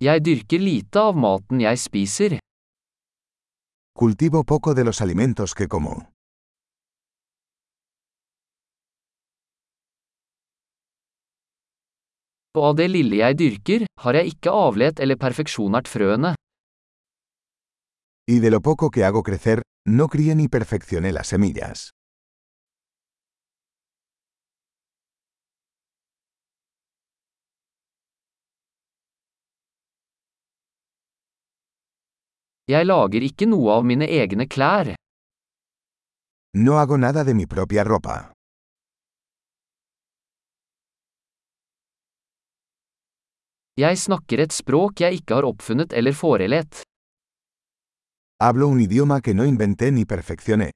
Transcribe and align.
Jeg 0.00 0.22
dyrker 0.24 0.62
lite 0.64 0.96
av 0.96 1.12
maten 1.12 1.58
jeg 1.60 1.76
spiser. 1.76 2.34
Cultivo 3.92 4.40
poco 4.48 4.72
de 4.72 4.84
los 4.84 5.02
alimentos 5.04 5.52
que 5.52 5.68
como. 5.68 5.92
Og 12.56 12.64
av 12.70 12.78
det 12.80 12.88
lille 12.88 13.20
jeg 13.20 13.38
dyrker, 13.42 13.84
har 14.00 14.16
jeg 14.22 14.32
ikke 14.32 14.56
avlet 14.64 15.04
eller 15.04 15.20
perfeksjonert 15.20 15.86
frøene. 15.86 16.32
Y 18.24 18.40
de 18.40 18.50
lo 18.50 18.60
poco 18.60 18.88
que 18.88 19.04
hago 19.04 19.22
crecer, 19.22 19.60
no 19.86 20.08
crié 20.08 20.34
ni 20.34 20.48
perfeccioné 20.48 21.12
las 21.12 21.28
semillas. 21.28 21.90
Jeg 32.70 32.86
lager 32.86 33.24
ikke 33.26 33.46
noe 33.50 33.72
av 33.78 33.86
mine 33.90 34.06
egne 34.06 34.46
klær. 34.46 34.92
No 36.64 36.76
hago 36.78 36.98
nada 37.04 37.24
de 37.26 37.34
mi 37.34 37.46
propia 37.46 37.82
ropa. 37.88 38.18
Jeg 43.80 43.96
snakker 43.96 44.42
et 44.44 44.54
språk 44.54 45.00
jeg 45.02 45.22
ikke 45.22 45.38
har 45.38 45.46
oppfunnet 45.48 45.94
eller 45.96 46.14
forelet. 46.14 46.82
Hablo 48.44 48.68
un 48.72 48.80
idioma 48.84 49.20
que 49.20 49.34
no 49.34 49.46
inventé 49.48 49.90
ni 49.90 50.04
perfeccioné. 50.04 50.70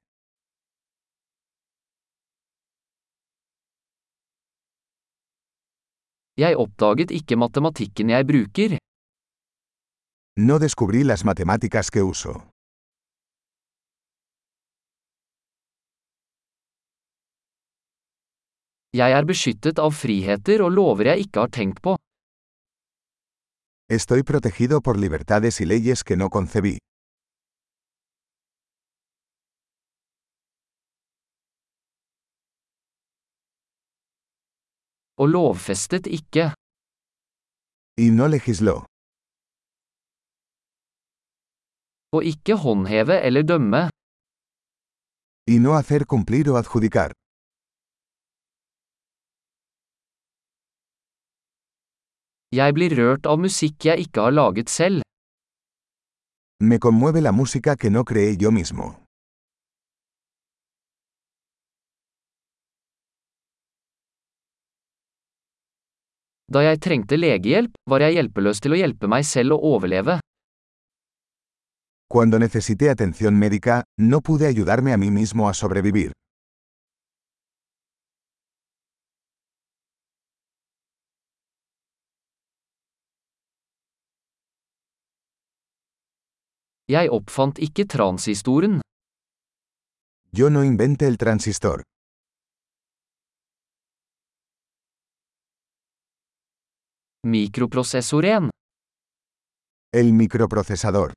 Jeg 6.37 6.57
oppdaget 6.59 7.15
ikke 7.15 7.39
matematikken 7.39 8.11
jeg 8.11 8.27
bruker. 8.27 8.79
No 10.37 10.59
descubrí 10.59 11.05
las 11.05 11.25
matemáticas 11.25 11.93
que 11.93 12.03
uso. 12.03 12.33
Jeg 18.95 19.13
er 19.15 19.25
beskyttet 19.27 19.79
av 19.79 19.93
friheter 19.95 20.63
og 20.67 20.73
lover 20.75 21.13
jeg 21.13 21.27
ikke 21.27 21.39
har 21.45 21.51
tenkt 21.55 21.79
på. 21.83 21.95
Estoy 23.87 24.23
protegido 24.23 24.81
por 24.81 24.99
libertades 24.99 25.61
y 25.61 25.67
leyes 25.67 26.03
que 26.03 26.17
no 26.17 26.29
concebí. 26.29 26.79
Og 35.17 35.29
lovfestet 35.31 36.07
ikke. 36.07 36.51
Y 37.97 38.11
no 38.11 38.27
legisló. 38.27 38.83
Og 42.15 42.23
ikke 42.31 42.55
håndheve 42.63 43.17
eller 43.27 43.43
dømme. 43.43 43.89
Y 45.51 45.59
no 45.59 45.75
hacer 45.75 46.05
cumplir 46.07 46.49
o 46.51 46.57
adjudicar. 46.57 47.11
Jeg 52.55 52.75
blir 52.77 52.95
rørt 52.95 53.27
av 53.27 53.41
musikk 53.43 53.89
jeg 53.89 54.07
ikke 54.07 54.27
har 54.27 54.35
laget 54.35 54.71
selv. 54.71 55.03
Me 56.63 56.79
conmueve 56.79 57.21
la 57.21 57.33
música 57.33 57.75
que 57.77 57.91
no 57.91 58.05
creé 58.05 58.37
yo 58.41 58.51
mismo. 58.51 58.93
Da 66.55 66.63
jeg 66.63 66.79
trengte 66.85 67.19
legehjelp, 67.19 67.75
var 67.91 68.05
jeg 68.05 68.21
hjelpeløs 68.21 68.61
til 68.63 68.77
å 68.77 68.79
hjelpe 68.79 69.11
meg 69.11 69.27
selv 69.27 69.57
å 69.57 69.75
overleve. 69.75 70.21
Cuando 72.09 72.39
necesité 72.39 72.91
atención 72.91 73.39
médica, 73.39 73.85
no 73.99 74.21
pude 74.21 74.47
ayudarme 74.47 74.93
a 74.93 74.97
mí 74.97 75.11
mismo 75.11 75.49
a 75.49 75.55
sobrevivir. 75.55 76.13
Jeg 86.89 87.09
oppfant 87.11 87.59
ikke 87.59 87.85
transistoren. 87.89 88.81
Yo 90.39 90.51
no 90.51 90.63
inventé 90.63 91.07
el 91.07 91.17
transistor. 91.17 91.83
Mikroprosessoren. 97.23 98.51
El 99.93 100.13
microprocesador. 100.13 101.15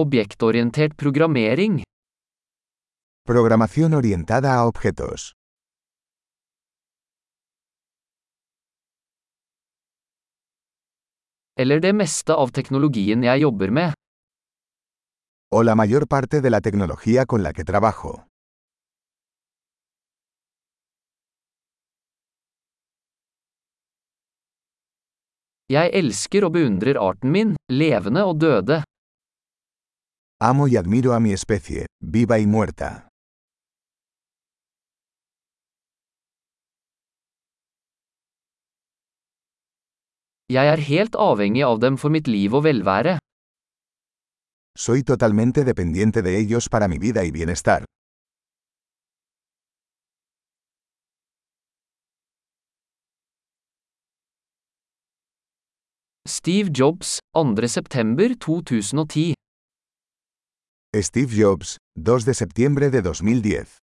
Objektorientert 0.00 0.96
programmering. 0.96 1.82
Programación 3.28 3.92
orientada 3.92 4.54
a 4.54 4.66
objetos. 4.66 5.32
Eller 11.58 11.80
det 11.80 11.92
meste 11.92 12.32
av 12.32 12.48
teknologien 12.48 13.26
jeg 13.28 13.42
jobber 13.44 13.70
med. 13.70 13.92
O 15.52 15.62
la 15.62 15.74
mayor 15.74 16.06
parte 16.08 16.40
de 16.40 16.48
la 16.48 16.60
tecnología 16.62 17.26
con 17.26 17.42
la 17.42 17.52
que 17.52 17.64
trabajo. 17.64 18.24
Jeg 25.68 25.92
elsker 25.92 26.46
og 26.48 26.54
beundrer 26.56 26.96
arten 26.96 27.30
min, 27.36 27.52
levende 27.68 28.24
og 28.24 28.40
døde. 28.40 28.80
Amo 30.42 30.68
y 30.68 30.76
admiro 30.78 31.12
a 31.12 31.20
mi 31.20 31.32
especie, 31.34 31.84
viva 32.00 32.38
y 32.38 32.46
muerta. 32.46 33.08
Jeg 40.48 40.66
er 40.66 40.80
helt 40.80 41.14
avhengig 41.14 41.62
av 41.66 41.82
dem 41.84 41.98
for 42.00 42.08
mitt 42.08 42.26
liv 42.26 42.54
og 42.56 42.64
velvære. 42.64 43.18
Soy 44.78 45.02
totalmente 45.02 45.60
dependiente 45.62 46.22
de 46.22 46.32
ellos 46.40 46.70
para 46.70 46.88
mi 46.88 46.96
vida 46.98 47.22
y 47.24 47.30
bienestar. 47.30 47.84
Steve 56.26 56.70
Jobs, 56.72 57.18
2. 57.34 57.68
september 57.68 58.34
2010. 58.34 59.39
Steve 60.96 61.32
Jobs, 61.32 61.78
2 61.96 62.24
de 62.24 62.34
septiembre 62.34 62.90
de 62.90 63.00
2010. 63.00 63.89